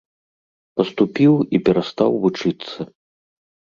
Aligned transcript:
Паступіў 0.79 1.33
і 1.57 1.61
перастаў 1.67 2.11
вучыцца. 2.27 2.79